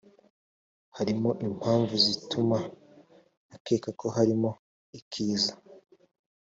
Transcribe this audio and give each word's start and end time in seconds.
harimo 0.97 1.29
impamvu 1.47 1.93
zituma 2.05 2.57
akeka 3.55 3.89
ko 3.99 4.07
harimo 4.15 4.49
ikiza 4.99 5.53